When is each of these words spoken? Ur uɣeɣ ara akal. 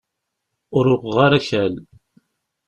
Ur 0.77 0.85
uɣeɣ 0.93 1.17
ara 1.25 1.37
akal. 1.41 1.73